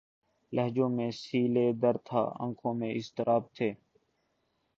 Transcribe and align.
لہجوں 0.53 0.89
میں 0.89 1.09
سیلِ 1.13 1.55
درد 1.81 1.99
تھا‘ 2.05 2.23
آنکھوں 2.39 2.73
میں 2.73 2.91
اضطراب 2.93 3.43
تھے 3.53 3.71